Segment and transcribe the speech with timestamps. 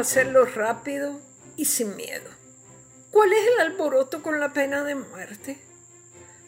[0.00, 1.20] hacerlo rápido
[1.56, 2.28] y sin miedo.
[3.10, 5.60] ¿Cuál es el alboroto con la pena de muerte?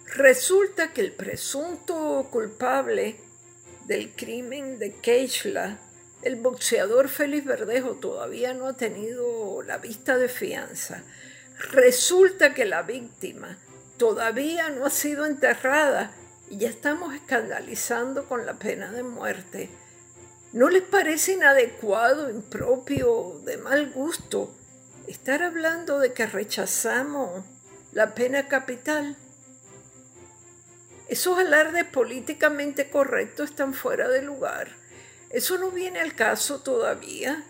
[0.07, 3.17] Resulta que el presunto culpable
[3.87, 5.79] del crimen de Keishla,
[6.23, 11.03] el boxeador Félix Verdejo, todavía no ha tenido la vista de fianza.
[11.73, 13.59] Resulta que la víctima
[13.97, 16.13] todavía no ha sido enterrada
[16.49, 19.71] y ya estamos escandalizando con la pena de muerte.
[20.53, 24.55] ¿No les parece inadecuado, impropio, de mal gusto
[25.07, 27.43] estar hablando de que rechazamos
[27.93, 29.17] la pena capital?
[31.09, 34.77] Esos alardes políticamente correctos están fuera de lugar.
[35.31, 37.47] Eso no viene al caso todavía.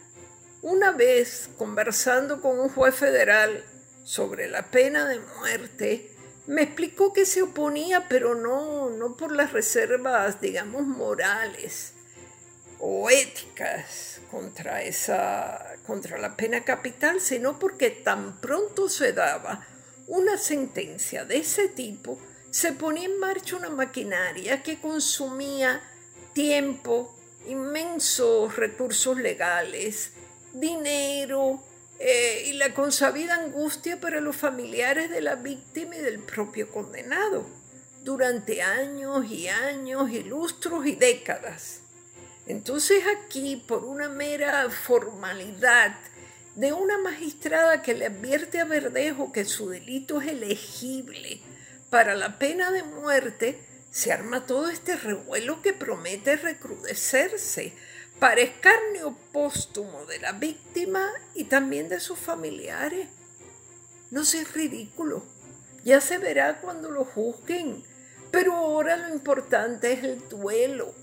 [0.63, 3.65] Una vez, conversando con un juez federal
[4.05, 6.15] sobre la pena de muerte,
[6.47, 11.95] me explicó que se oponía, pero no, no por las reservas, digamos, morales
[12.85, 19.65] o éticas contra, esa, contra la pena capital, sino porque tan pronto se daba
[20.09, 22.19] una sentencia de ese tipo,
[22.51, 25.81] se ponía en marcha una maquinaria que consumía
[26.33, 30.11] tiempo, inmensos recursos legales,
[30.53, 31.63] dinero,
[32.01, 37.47] eh, y la consabida angustia para los familiares de la víctima y del propio condenado,
[38.03, 41.83] durante años y años y lustros y décadas.
[42.47, 45.95] Entonces aquí, por una mera formalidad
[46.55, 51.41] de una magistrada que le advierte a Verdejo que su delito es elegible
[51.89, 53.59] para la pena de muerte,
[53.91, 57.75] se arma todo este revuelo que promete recrudecerse
[58.19, 63.09] para escarnio póstumo de la víctima y también de sus familiares.
[64.11, 65.25] No seas ridículo,
[65.85, 67.83] ya se verá cuando lo juzguen,
[68.31, 70.95] pero ahora lo importante es el duelo,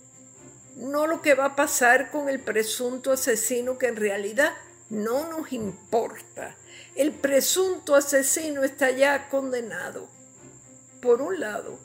[0.79, 4.53] no lo que va a pasar con el presunto asesino que en realidad
[4.89, 6.55] no nos importa.
[6.95, 10.09] El presunto asesino está ya condenado.
[11.01, 11.79] Por un lado,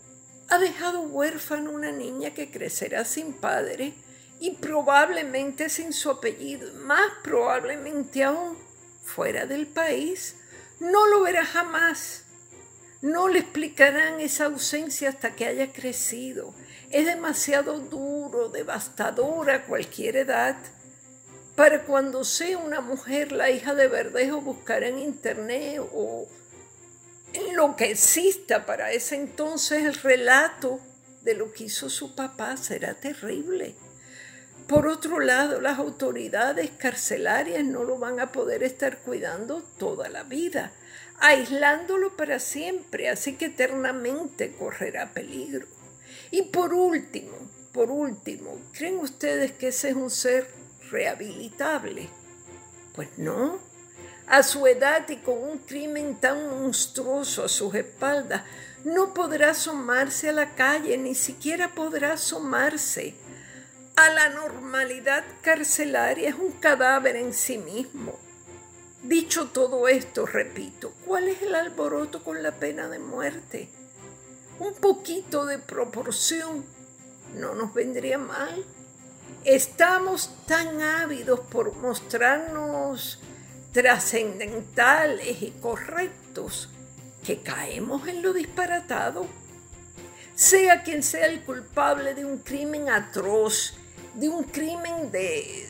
[0.49, 3.95] ha dejado huérfano una niña que crecerá sin padre
[4.39, 8.57] y probablemente sin su apellido, más probablemente aún
[9.03, 10.37] fuera del país,
[10.79, 12.25] no lo verá jamás.
[13.03, 16.55] No le explicarán esa ausencia hasta que haya crecido.
[16.95, 20.57] Es demasiado duro, devastador a cualquier edad.
[21.57, 26.29] Para cuando sea una mujer, la hija de Verdejo buscará en internet o
[27.33, 30.79] en lo que exista para ese entonces el relato
[31.23, 32.57] de lo que hizo su papá.
[32.57, 33.75] Será terrible.
[34.69, 40.23] Por otro lado, las autoridades carcelarias no lo van a poder estar cuidando toda la
[40.23, 40.71] vida,
[41.19, 45.67] aislándolo para siempre, así que eternamente correrá peligro.
[46.31, 47.37] Y por último,
[47.73, 50.49] por último, ¿creen ustedes que ese es un ser
[50.91, 52.09] rehabilitable?
[52.95, 53.59] Pues no.
[54.27, 58.43] A su edad y con un crimen tan monstruoso a sus espaldas,
[58.85, 63.15] no podrá asomarse a la calle, ni siquiera podrá asomarse
[63.97, 68.19] a la normalidad carcelaria es un cadáver en sí mismo.
[69.05, 73.69] Dicho todo esto, repito, ¿cuál es el alboroto con la pena de muerte?
[74.59, 76.65] Un poquito de proporción
[77.35, 78.65] no nos vendría mal.
[79.45, 83.21] Estamos tan ávidos por mostrarnos
[83.73, 86.71] trascendentales y correctos
[87.25, 89.27] que caemos en lo disparatado.
[90.35, 93.75] Sea quien sea el culpable de un crimen atroz
[94.15, 95.67] de un crimen de,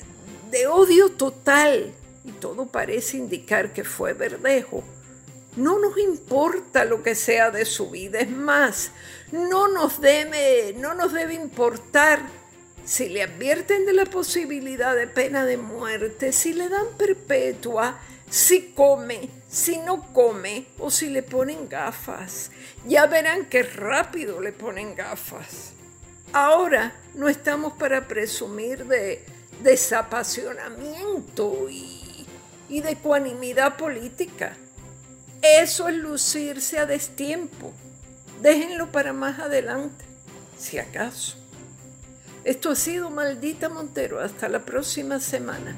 [0.69, 1.93] odio total,
[2.25, 4.84] y todo parece indicar que fue Verdejo.
[5.56, 8.91] No nos importa lo que sea de su vida, es más,
[9.31, 12.20] no nos debe, no nos debe importar
[12.84, 18.72] si le advierten de la posibilidad de pena de muerte, si le dan perpetua, si
[18.72, 22.50] come, si no come o si le ponen gafas.
[22.86, 25.72] Ya verán qué rápido le ponen gafas.
[26.32, 29.25] Ahora no estamos para presumir de
[29.62, 32.27] desapasionamiento y,
[32.68, 34.57] y de ecuanimidad política.
[35.45, 37.75] Eso es lucirse a destiempo.
[38.41, 40.07] Déjenlo para más adelante,
[40.59, 41.37] si acaso.
[42.45, 44.21] Esto ha sido Maldita Montero.
[44.21, 45.77] Hasta la próxima semana.